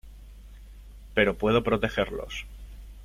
Pero 1.13 1.37
puedo 1.37 1.61
protegerlos". 1.63 2.47